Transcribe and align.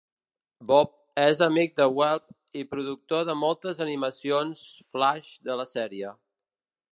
Bob 0.69 0.93
és 1.23 1.41
amic 1.47 1.75
de 1.79 1.85
Weebl 1.99 2.61
i 2.61 2.63
productor 2.71 3.27
de 3.29 3.35
moltes 3.43 3.83
animacions 3.87 4.65
flaix 4.97 5.31
de 5.51 5.59
la 5.61 5.69
sèrie. 5.75 6.17